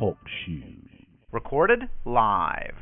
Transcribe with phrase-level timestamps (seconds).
[0.00, 0.88] Talk shoes.
[1.30, 2.72] Recorded live.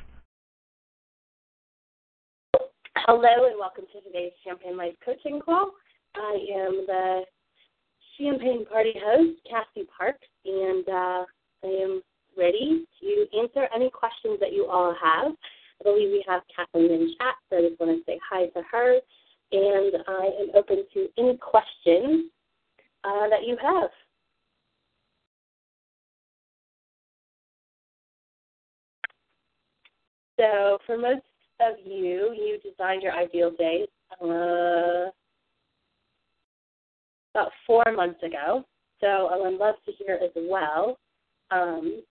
[2.95, 5.73] Hello and welcome to today's Champagne Life Coaching Call.
[6.15, 7.23] I am the
[8.17, 11.25] Champagne Party host, Cassie Parks, and uh,
[11.65, 12.03] I am
[12.37, 15.33] ready to answer any questions that you all have.
[15.33, 18.63] I believe we have Kathleen in chat, so I just want to say hi to
[18.71, 19.01] her,
[19.51, 22.31] and I am open to any questions
[23.03, 23.91] uh, that you have.
[30.39, 31.23] So, for most
[31.61, 33.87] of you, you designed your ideal day
[34.23, 35.11] uh,
[37.35, 38.65] about four months ago.
[39.01, 40.99] So, I would love to hear as well
[41.51, 42.03] um,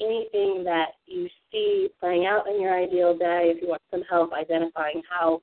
[0.00, 3.52] anything that you see playing out in your ideal day.
[3.54, 5.40] If you want some help identifying how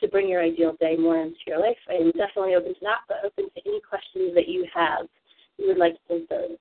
[0.00, 3.18] to bring your ideal day more into your life, I'm definitely open to that, but
[3.24, 5.06] open to any questions that you have
[5.58, 6.54] you would like to consider.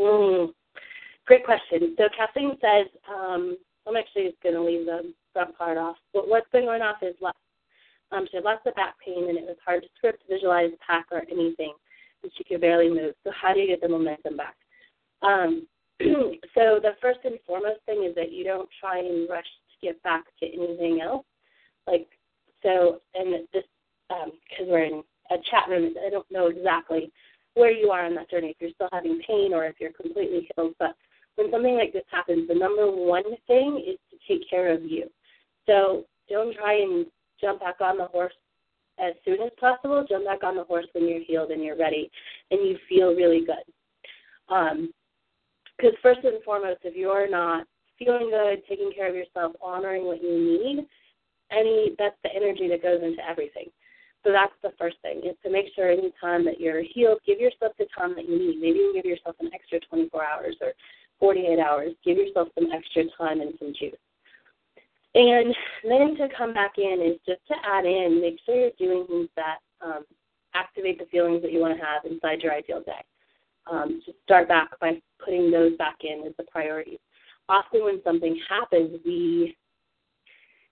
[0.00, 0.52] Mm,
[1.26, 1.94] great question.
[1.96, 5.96] So Kathleen says, um, I'm actually just going to leave the front part off.
[6.12, 7.14] But what's been going off is.
[8.12, 11.06] Um, she had lots of back pain, and it was hard to script, visualize, pack,
[11.10, 11.72] or anything.
[12.22, 13.14] And she could barely move.
[13.24, 14.54] So how do you get the momentum back?
[15.22, 15.66] Um,
[16.00, 20.02] so the first and foremost thing is that you don't try and rush to get
[20.02, 21.24] back to anything else.
[21.86, 22.06] Like
[22.62, 23.64] so, and this
[24.08, 27.10] because um, we're in a chat room, I don't know exactly
[27.56, 30.48] where you are on that journey, if you're still having pain or if you're completely
[30.54, 30.74] healed.
[30.78, 30.94] But
[31.36, 35.08] when something like this happens, the number one thing is to take care of you.
[35.66, 37.06] So don't try and
[37.40, 38.34] jump back on the horse
[38.98, 40.04] as soon as possible.
[40.06, 42.10] Jump back on the horse when you're healed and you're ready
[42.50, 43.64] and you feel really good.
[44.48, 44.72] Because
[45.94, 47.66] um, first and foremost, if you're not
[47.98, 50.86] feeling good, taking care of yourself, honoring what you need,
[51.50, 53.70] any that's the energy that goes into everything.
[54.26, 57.38] So that's the first thing is to make sure any time that you're healed, give
[57.38, 58.60] yourself the time that you need.
[58.60, 60.72] Maybe you give yourself an extra 24 hours or
[61.20, 61.92] 48 hours.
[62.04, 63.94] Give yourself some extra time and some juice.
[65.14, 65.54] And
[65.84, 69.28] then to come back in is just to add in, make sure you're doing things
[69.36, 70.04] that um,
[70.54, 73.04] activate the feelings that you want to have inside your ideal day.
[73.70, 76.98] Um, just start back by putting those back in as the priorities.
[77.48, 79.56] Often when something happens, we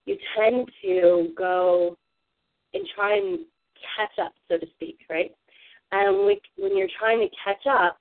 [0.07, 1.97] you tend to go
[2.75, 3.39] and try and
[3.97, 5.33] catch up, so to speak, right?
[5.93, 7.99] And we, when you're trying to catch up,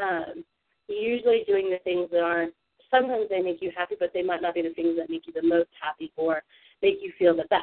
[0.00, 0.44] um,
[0.88, 2.54] you're usually doing the things that aren't.
[2.90, 5.32] Sometimes they make you happy, but they might not be the things that make you
[5.32, 6.42] the most happy or
[6.82, 7.62] make you feel the best.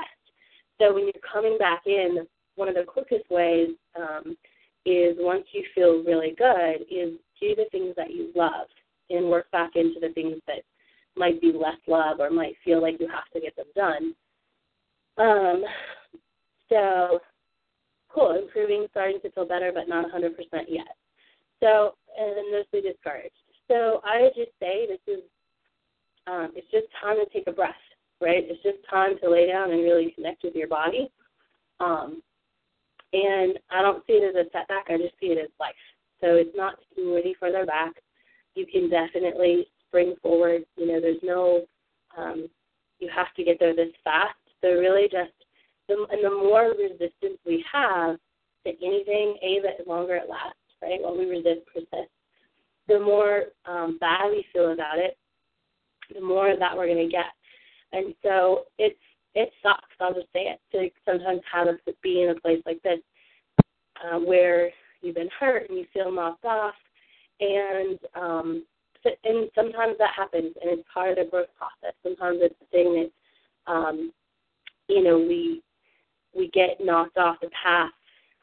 [0.79, 2.25] So when you're coming back in,
[2.56, 4.35] one of the quickest ways um,
[4.85, 8.67] is once you feel really good, is do the things that you love
[9.09, 10.63] and work back into the things that
[11.16, 14.13] might be less love or might feel like you have to get them done
[15.19, 15.63] um,
[16.69, 17.19] so,
[18.13, 20.30] cool, improving, starting to feel better, but not 100%
[20.68, 20.96] yet.
[21.62, 23.34] So, and then mostly discouraged.
[23.67, 25.23] So I just say this is,
[26.28, 27.73] um, it's just time to take a breath,
[28.22, 28.44] right?
[28.47, 31.11] It's just time to lay down and really connect with your body.
[31.79, 32.22] Um,
[33.14, 35.73] and I don't see it as a setback, I just see it as life.
[36.22, 37.94] So it's not taking any further back.
[38.55, 40.64] You can definitely spring forward.
[40.78, 41.66] You know, there's no,
[42.17, 42.47] um,
[42.99, 44.35] you have to get there this fast.
[44.61, 45.32] So really just
[45.88, 48.17] the and the more resistance we have
[48.66, 51.02] to anything, a the longer it lasts, right?
[51.02, 52.14] What we resist persists.
[52.88, 55.17] The more um, bad we feel about it,
[56.14, 57.32] the more of that we're going to get.
[57.91, 59.00] And so it's
[59.35, 59.96] it sucks.
[60.00, 63.00] I'll just say it to sometimes have us be in a place like this
[64.03, 64.72] uh, where
[65.02, 66.73] you've been hurt and you feel knocked off,
[67.40, 68.66] and um,
[69.06, 71.96] and sometimes that happens, and it's part of the growth process.
[72.03, 73.09] Sometimes it's the thing
[73.67, 74.11] that um,
[74.90, 75.62] you know we
[76.36, 77.91] we get knocked off the path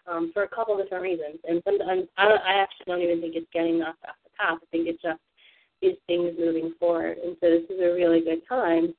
[0.06, 3.20] um, for a couple of different reasons, and sometimes I, don't, I actually don't even
[3.20, 4.58] think it's getting knocked off the path.
[4.62, 5.20] I think it's just
[5.82, 8.94] these things moving forward, and so this is a really good time.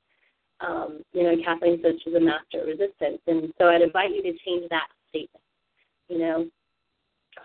[0.60, 4.22] Um, you know, Kathleen said she's a master of resistance, and so I'd invite you
[4.22, 5.44] to change that statement.
[6.08, 6.46] You know,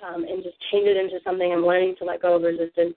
[0.08, 1.52] um, and just change it into something.
[1.52, 2.96] I'm learning to let go of resistance.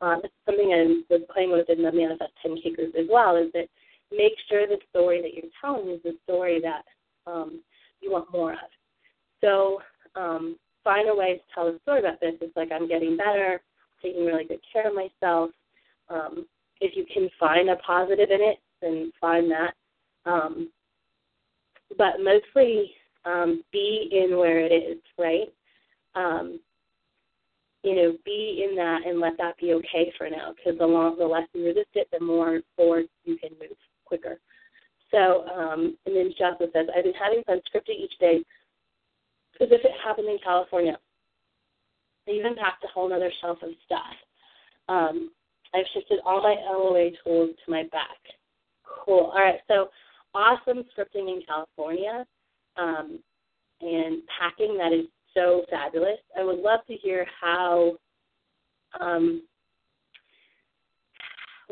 [0.00, 3.36] Uh, this is something I was playing with in the Manifest 10K group as well.
[3.36, 3.68] Is that
[4.10, 6.82] make sure the story that you're telling is the story that
[7.30, 7.60] um,
[8.00, 8.58] you want more of.
[9.40, 9.80] So
[10.14, 12.34] um, find a way to tell a story about this.
[12.40, 13.60] It's like I'm getting better,
[14.02, 15.50] taking really good care of myself.
[16.08, 16.46] Um,
[16.80, 19.74] if you can find a positive in it, then find that.
[20.26, 20.70] Um,
[21.96, 22.92] but mostly
[23.24, 25.48] um, be in where it is, right?
[26.14, 26.60] um,
[27.82, 30.52] you know, be in that and let that be okay for now.
[30.54, 33.76] Because the the less you resist it, the more forward you can move
[34.10, 34.40] quicker.
[35.12, 38.42] So, um, and then Jocelyn says, I've been having fun scripting each day
[39.60, 40.98] as if it happened in California.
[42.28, 44.14] I even packed a whole other shelf of stuff.
[44.88, 45.30] Um,
[45.74, 48.18] I've shifted all my LOA tools to my back.
[49.04, 49.32] Cool.
[49.32, 49.60] All right.
[49.68, 49.88] So
[50.34, 52.26] awesome scripting in California
[52.76, 53.20] um,
[53.80, 54.76] and packing.
[54.76, 56.18] That is so fabulous.
[56.38, 57.94] I would love to hear how
[59.00, 59.42] um,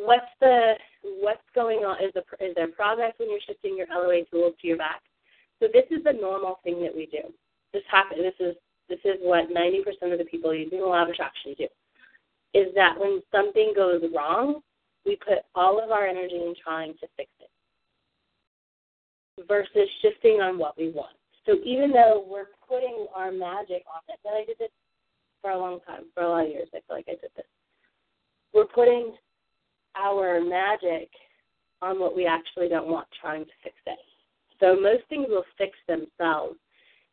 [0.04, 0.74] what's the
[1.20, 4.66] what's going on is, the, is there progress when you're shifting your LOA tools to
[4.66, 5.02] your back?
[5.60, 7.32] So this is the normal thing that we do.
[7.72, 8.18] This happen.
[8.18, 8.54] This is
[8.88, 11.68] this is what 90% of the people using the law of attraction do.
[12.54, 14.62] Is that when something goes wrong,
[15.04, 17.50] we put all of our energy in trying to fix it
[19.46, 21.14] versus shifting on what we want.
[21.46, 24.70] So even though we're putting our magic on it, and I did this
[25.40, 27.46] for a long time, for a lot of years, I feel like I did this.
[28.52, 29.12] We're putting
[29.98, 31.08] our magic
[31.80, 33.98] on what we actually don't want, trying to fix it.
[34.60, 36.56] So most things will fix themselves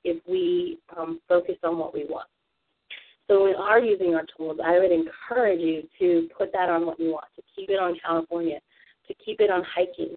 [0.04, 2.28] if we um, focus on what we want.
[3.28, 6.86] So when we are using our tools, I would encourage you to put that on
[6.86, 8.60] what you want, to keep it on California,
[9.08, 10.16] to keep it on hiking,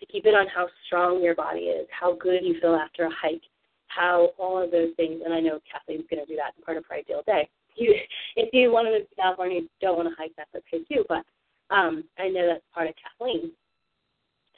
[0.00, 3.10] to keep it on how strong your body is, how good you feel after a
[3.10, 3.42] hike,
[3.86, 6.76] how all of those things, and I know Kathleen's going to do that in part
[6.76, 7.48] of her ideal day.
[7.80, 7.94] You,
[8.34, 11.04] if you want to move to California, you don't want to hike, that's okay too.
[11.08, 11.24] But
[11.70, 13.50] um, I know that's part of Kathleen.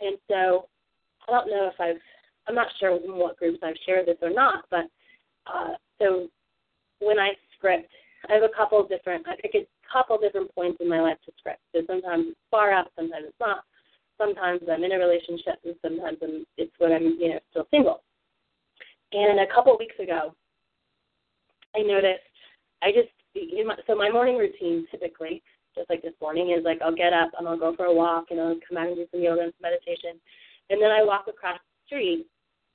[0.01, 0.67] And so
[1.29, 2.01] I don't know if I've,
[2.49, 4.87] I'm not sure in what groups I've shared this or not, but
[5.47, 6.29] uh, so
[7.01, 7.91] when I script,
[8.29, 11.19] I have a couple of different, I pick a couple different points in my life
[11.27, 11.61] to script.
[11.75, 13.65] So sometimes it's far out, sometimes it's not.
[14.19, 18.03] Sometimes I'm in a relationship, and sometimes I'm, it's when I'm, you know, still single.
[19.13, 20.35] And a couple of weeks ago,
[21.75, 22.21] I noticed
[22.83, 23.09] I just
[23.87, 25.43] so my morning routine typically,
[26.33, 28.79] morning, is like I'll get up and I'll go for a walk and I'll come
[28.79, 30.21] out and do some yoga and some meditation,
[30.71, 32.27] and then I walk across the street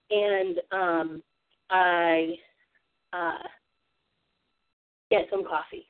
[0.10, 1.24] and um,
[1.70, 2.36] I
[3.14, 3.48] uh,
[5.10, 5.88] get some coffee.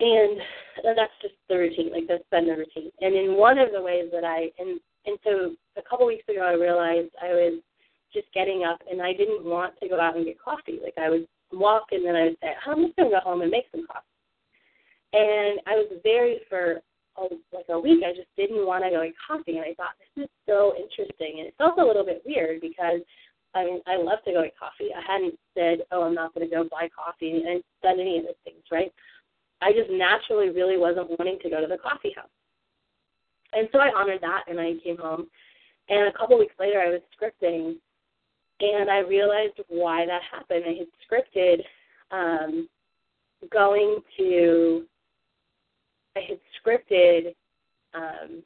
[0.00, 0.40] And
[0.84, 2.90] that's just the routine, like that's been the routine.
[3.00, 6.42] And in one of the ways that I and and so a couple weeks ago
[6.42, 7.60] I realized I was
[8.12, 10.78] just getting up and I didn't want to go out and get coffee.
[10.82, 13.50] Like I would walk and then I would say, I'm just gonna go home and
[13.50, 14.13] make some coffee.
[15.14, 16.82] And I was very for
[17.16, 17.22] a,
[17.54, 18.02] like a week.
[18.04, 21.38] I just didn't want to go get coffee, and I thought this is so interesting.
[21.38, 23.00] And it felt a little bit weird because
[23.54, 24.90] I mean I love to go get coffee.
[24.90, 28.24] I hadn't said, oh, I'm not going to go buy coffee and done any of
[28.24, 28.92] those things, right?
[29.62, 32.28] I just naturally really wasn't wanting to go to the coffee house.
[33.52, 35.26] And so I honored that, and I came home.
[35.88, 37.76] And a couple weeks later, I was scripting
[38.60, 40.64] and I realized why that happened.
[40.66, 41.60] I had scripted
[42.10, 42.68] um,
[43.52, 44.84] going to,
[46.16, 47.34] I had scripted
[47.94, 48.42] um,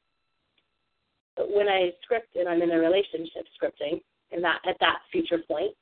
[1.54, 4.00] when I script and I'm in a relationship scripting,
[4.32, 5.74] and that at that future point,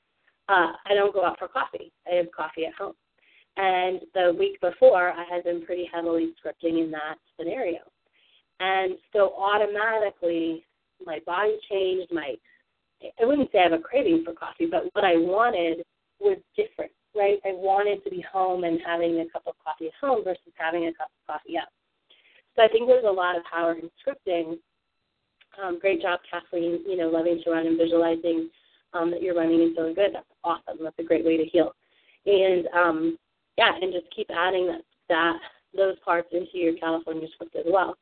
[0.49, 1.93] uh, I don't go out for coffee.
[2.11, 2.95] I have coffee at home.
[3.57, 7.81] And the week before, I had been pretty heavily scripting in that scenario.
[8.61, 10.65] And so automatically,
[11.05, 12.35] my body changed, my
[13.21, 15.85] I wouldn't say I have a craving for coffee, but what I wanted
[16.19, 17.39] was different, right?
[17.45, 20.87] I wanted to be home and having a cup of coffee at home versus having
[20.87, 21.69] a cup of coffee out.
[22.57, 24.59] So I think there's a lot of power in scripting.
[25.63, 28.51] Um, great job, Kathleen, you know, loving to run and visualizing
[28.93, 30.11] um, that you're running and feeling good.
[30.15, 30.79] That's awesome.
[30.83, 31.73] That's a great way to heal.
[32.27, 33.19] And um,
[33.57, 35.39] yeah, and just keep adding that, that
[35.75, 37.97] those parts into your California script as well.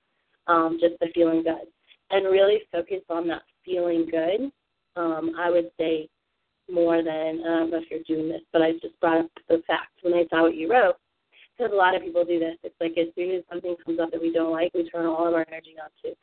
[0.47, 1.69] Um, just the feeling good.
[2.11, 4.53] And really focus on that feeling good
[4.97, 6.09] um, I would say
[6.71, 9.63] more than I don't know if you're doing this, but I just brought up the
[9.67, 10.97] fact when I saw what you wrote
[11.57, 12.57] because a lot of people do this.
[12.63, 15.27] It's like as soon as something comes up that we don't like, we turn all
[15.27, 16.17] of our energy on to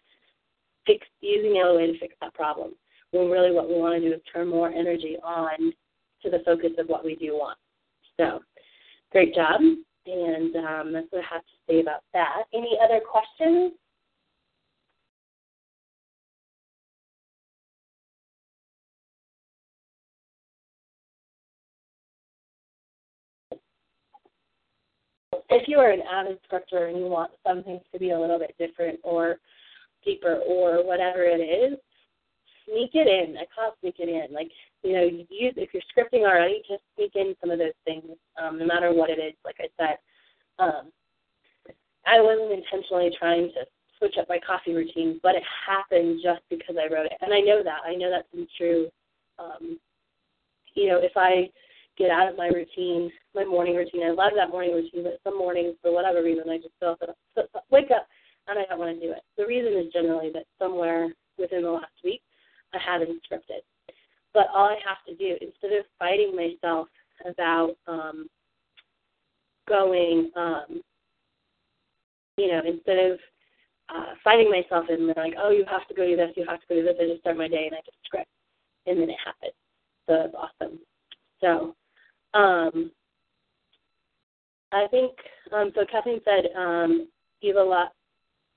[0.86, 2.74] fix using way to fix that problem.
[3.12, 5.74] When really what we want to do is turn more energy on
[6.24, 7.58] to the focus of what we do want.
[8.18, 8.40] So,
[9.12, 9.62] great job.
[10.06, 12.44] And um, that's what I have to say about that.
[12.54, 13.74] Any other questions?
[25.51, 28.55] If you are an avid scripter and you want something to be a little bit
[28.58, 29.38] different or
[30.03, 31.77] deeper or whatever it is,
[32.65, 33.38] sneak it in.
[33.38, 34.34] I call it sneak it in.
[34.34, 34.50] Like,
[34.84, 38.05] you know, use if you're scripting already, just sneak in some of those things,
[38.41, 39.34] um, no matter what it is.
[39.46, 39.98] Like I said,
[40.58, 40.91] um,
[42.05, 43.65] I wasn't intentionally trying to
[43.98, 47.39] switch up my coffee routine, but it happened just because I wrote it, and I
[47.39, 47.81] know that.
[47.86, 48.88] I know that's been true.
[49.38, 49.79] Um,
[50.74, 51.50] you know, if I
[52.01, 55.38] get out of my routine, my morning routine, I love that morning routine, but some
[55.38, 58.08] mornings, for whatever reason, I just feel that wake up
[58.48, 59.22] and I don't want to do it.
[59.38, 62.22] The reason is generally that somewhere within the last week,
[62.74, 63.62] I haven't scripted.
[64.34, 66.88] But all I have to do, instead of fighting myself
[67.25, 68.27] about um,
[69.67, 70.81] going, um,
[72.38, 73.20] you know, instead of
[73.93, 76.67] uh, fighting myself and like, oh, you have to go do this, you have to
[76.67, 78.29] go do this, I just start my day and I just script,
[78.88, 79.53] and then it happens.
[80.08, 80.79] So it's awesome.
[81.41, 81.75] So,
[82.34, 82.92] um,
[84.72, 85.12] I think
[85.52, 85.86] um, so.
[85.92, 87.08] Kathleen said um,
[87.42, 87.94] give a lot,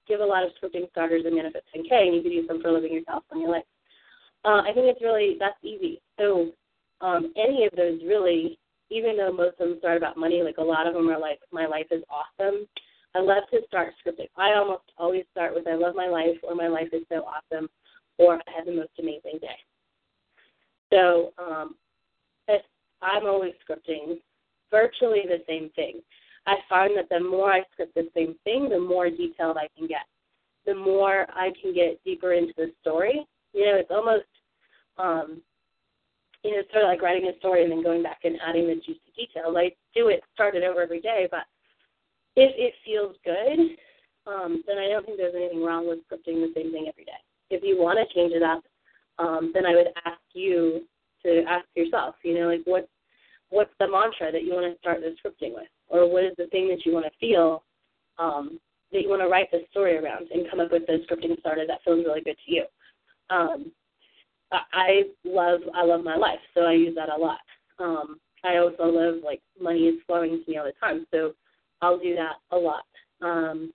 [0.06, 2.70] give a lot of scripting starters and Manifest 10K, and you could use them for
[2.70, 3.64] living yourself your life.
[4.44, 6.00] Uh, I think it's really that's easy.
[6.18, 6.52] So
[7.00, 8.58] um, any of those really,
[8.90, 11.40] even though most of them start about money, like a lot of them are like
[11.52, 12.66] my life is awesome.
[13.16, 14.28] I love to start scripting.
[14.36, 17.68] I almost always start with I love my life or my life is so awesome
[18.18, 19.58] or I had the most amazing day.
[20.92, 21.76] So um,
[23.04, 24.18] I'm always scripting
[24.70, 26.00] virtually the same thing.
[26.46, 29.86] I find that the more I script the same thing, the more detailed I can
[29.86, 30.06] get.
[30.66, 33.26] The more I can get deeper into the story.
[33.52, 34.24] You know, it's almost
[34.98, 35.42] um
[36.44, 38.74] you know, sort of like writing a story and then going back and adding the
[38.74, 39.56] juicy details.
[39.56, 41.44] I do it, start it over every day, but
[42.36, 43.76] if it feels good,
[44.26, 47.12] um, then I don't think there's anything wrong with scripting the same thing every day.
[47.48, 48.62] If you want to change it up,
[49.18, 50.82] um, then I would ask you
[51.24, 52.88] to ask yourself, you know, like what
[53.54, 56.48] what's the mantra that you want to start the scripting with, or what is the
[56.48, 57.62] thing that you want to feel
[58.18, 58.58] um,
[58.92, 61.64] that you want to write the story around, and come up with the scripting starter
[61.66, 62.64] that feels really good to you.
[63.30, 63.72] Um,
[64.52, 67.38] I love I love my life, so I use that a lot.
[67.78, 71.32] Um, I also love like money is flowing to me all the time, so
[71.80, 72.84] I'll do that a lot.
[73.22, 73.72] Um,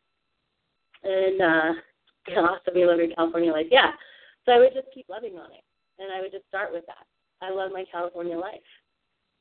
[1.04, 1.72] and uh,
[2.38, 3.92] also be living California life, yeah.
[4.46, 5.64] So I would just keep loving on it,
[6.00, 7.06] and I would just start with that.
[7.42, 8.60] I love my California life.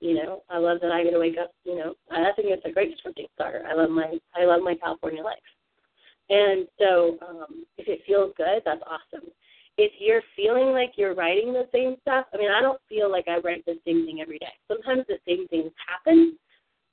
[0.00, 1.50] You know, I love that I get to wake up.
[1.64, 3.64] You know, I think it's a great scripting starter.
[3.66, 5.36] I love my I love my California life,
[6.30, 9.28] and so um, if it feels good, that's awesome.
[9.76, 13.26] If you're feeling like you're writing the same stuff, I mean, I don't feel like
[13.28, 14.52] I write the same thing every day.
[14.66, 16.36] Sometimes the same things happen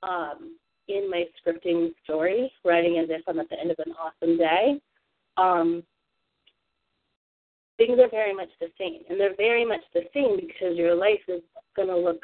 [0.02, 0.56] um,
[0.88, 4.80] in my scripting story, writing as if I'm at the end of an awesome day.
[5.36, 5.82] Um,
[7.76, 9.00] things are very much the same.
[9.08, 11.42] And they're very much the same because your life is
[11.74, 12.22] going to look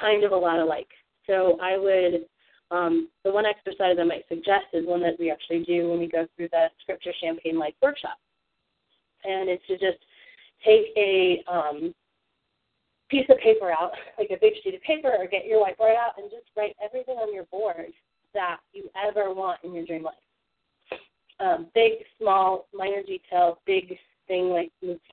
[0.00, 0.88] kind of a lot alike.
[1.26, 2.26] So I would,
[2.70, 6.08] um, the one exercise I might suggest is one that we actually do when we
[6.08, 8.18] go through the Script Your Champagne Life workshop.
[9.24, 10.02] And it's to just
[10.64, 11.94] take a um,
[13.08, 16.14] piece of paper out, like a big sheet of paper, or get your whiteboard out
[16.16, 17.92] and just write everything on your board
[18.34, 20.14] that you ever want in your dream life.
[21.38, 24.70] Um, big, small, minor detail, big thing like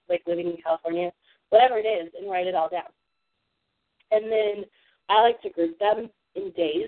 [0.07, 1.11] like living in California,
[1.49, 2.89] whatever it is, and write it all down.
[4.11, 4.65] And then
[5.59, 6.87] Group them in days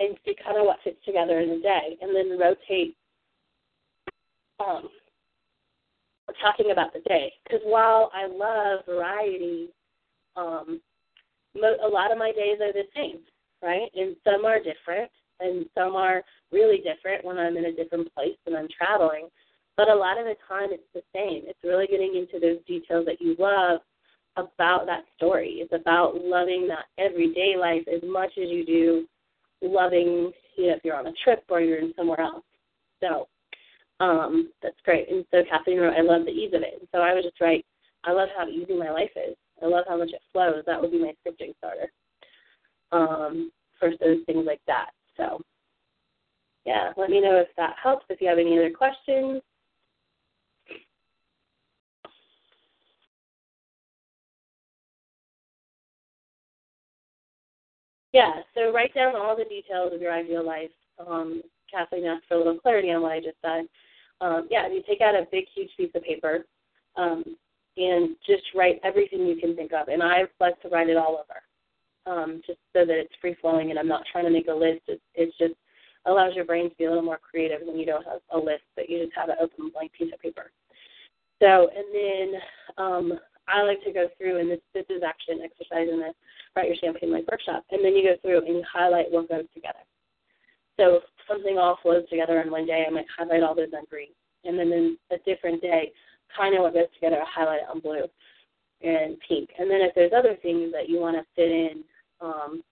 [0.00, 2.96] and see kind of what fits together in a day, and then rotate
[4.58, 4.88] um,
[6.42, 7.32] talking about the day.
[7.44, 9.68] Because while I love variety,
[10.34, 10.80] um,
[11.54, 13.20] mo- a lot of my days are the same,
[13.62, 13.88] right?
[13.94, 18.36] And some are different, and some are really different when I'm in a different place
[18.46, 19.28] and I'm traveling.
[19.76, 21.44] But a lot of the time, it's the same.
[21.46, 23.80] It's really getting into those details that you love
[24.40, 25.58] about that story.
[25.60, 29.06] It's about loving that everyday life as much as you do
[29.62, 32.44] loving, you know, if you're on a trip or you're in somewhere else.
[33.00, 33.28] So
[34.00, 35.10] um, that's great.
[35.10, 36.78] And so Kathleen wrote, I love the ease of it.
[36.80, 37.64] And so I would just write,
[38.04, 39.36] I love how easy my life is.
[39.62, 40.62] I love how much it flows.
[40.66, 41.92] That would be my scripting starter
[42.92, 44.90] um, for those things like that.
[45.16, 45.40] So,
[46.64, 48.06] yeah, let me know if that helps.
[48.08, 49.42] If you have any other questions,
[58.12, 60.70] Yeah, so write down all the details of your ideal life.
[60.98, 63.66] Um, Kathleen asked for a little clarity on what I just said.
[64.20, 66.44] Um, yeah, you take out a big, huge piece of paper
[66.96, 67.24] um,
[67.76, 69.88] and just write everything you can think of.
[69.88, 73.70] And I like to write it all over, um, just so that it's free flowing.
[73.70, 74.82] And I'm not trying to make a list.
[74.88, 75.00] It,
[75.38, 75.54] just
[76.06, 78.64] allows your brain to be a little more creative when you don't have a list,
[78.74, 80.50] but you just have an open blank piece of paper.
[81.40, 82.40] So, and then
[82.76, 83.18] um,
[83.52, 86.12] I like to go through, and this this is actually an exercise in the
[86.54, 89.44] Write Your Champagne Life workshop, and then you go through and you highlight what goes
[89.54, 89.82] together.
[90.78, 93.84] So if something all flows together in one day, I might highlight all those on
[93.90, 94.14] green,
[94.44, 95.92] and then in a different day,
[96.36, 98.06] kind of what goes together, I highlight it on blue
[98.82, 99.50] and pink.
[99.58, 101.84] And then if there's other things that you want to fit in,
[102.20, 102.62] um,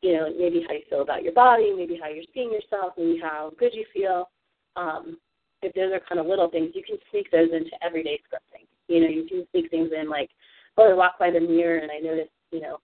[0.00, 3.20] you know, maybe how you feel about your body, maybe how you're seeing yourself, maybe
[3.22, 4.30] how good you feel.
[4.76, 5.18] Um,
[5.62, 8.66] if those are kind of little things, you can sneak those into everyday scripting.
[8.88, 10.30] You know, you can sneak things in like,
[10.76, 12.78] oh, I walk by the mirror and I notice, you know,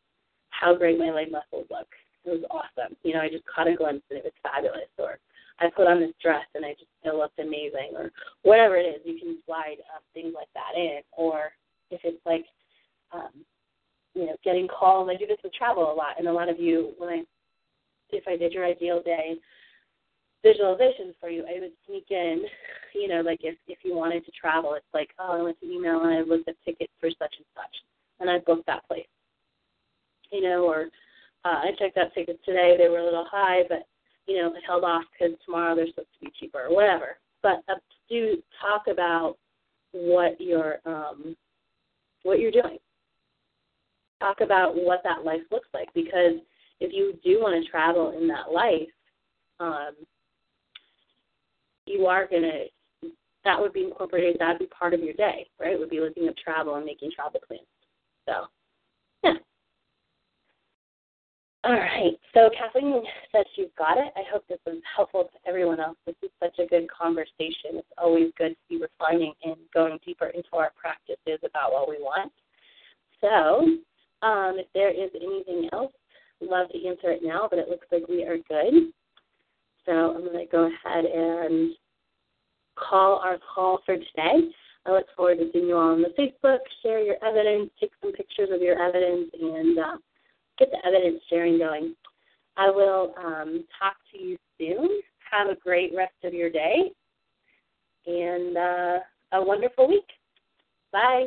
[0.50, 1.88] how great my leg muscles look.
[2.24, 2.96] It was awesome.
[3.02, 4.90] You know, I just caught a glimpse and it was fabulous.
[4.98, 5.18] Or
[5.60, 7.96] I put on this dress and I just it looked amazing.
[7.96, 8.10] Or
[8.42, 11.00] whatever it is, you can slide um, things like that in.
[11.12, 11.50] Or
[11.90, 12.44] if it's like,
[13.12, 13.44] um,
[14.14, 15.08] you know, getting calls.
[15.10, 17.22] I do this with travel a lot, and a lot of you, when I,
[18.10, 19.36] if I did your ideal day
[20.44, 22.42] visualizations for you, I would sneak in,
[22.94, 25.70] you know, like if if you wanted to travel, it's like, oh, I went to
[25.70, 27.76] email and I looked at tickets for such and such,
[28.20, 29.06] and I booked that place,
[30.30, 30.88] you know, or
[31.44, 33.86] uh, I checked out tickets today, they were a little high, but
[34.26, 37.18] you know, I held off because tomorrow they're supposed to be cheaper or whatever.
[37.42, 37.76] But uh,
[38.08, 39.36] do talk about
[39.92, 41.36] what you're um,
[42.22, 42.78] what you're doing.
[44.20, 46.34] Talk about what that life looks like because
[46.80, 48.88] if you do want to travel in that life,
[49.60, 49.94] um,
[51.88, 53.10] you are going to,
[53.44, 55.78] that would be incorporated, that would be part of your day, right?
[55.78, 57.62] Would be looking at travel and making travel plans.
[58.26, 58.46] So,
[59.24, 59.34] yeah.
[61.64, 62.12] All right.
[62.34, 63.02] So Kathleen
[63.32, 64.12] says you've got it.
[64.16, 65.96] I hope this was helpful to everyone else.
[66.06, 67.74] This is such a good conversation.
[67.74, 71.96] It's always good to be refining and going deeper into our practices about what we
[71.98, 72.32] want.
[73.20, 73.66] So,
[74.26, 75.92] um, if there is anything else,
[76.40, 78.92] love to answer it now, but it looks like we are good.
[79.84, 81.72] So I'm going to go ahead and
[82.88, 84.50] call our call for today.
[84.86, 86.58] I look forward to seeing you all on the Facebook.
[86.82, 89.96] Share your evidence, take some pictures of your evidence, and uh,
[90.58, 91.94] get the evidence sharing going.
[92.56, 95.00] I will um, talk to you soon.
[95.30, 96.90] Have a great rest of your day
[98.06, 98.98] and uh,
[99.32, 100.06] a wonderful week.
[100.92, 101.26] Bye.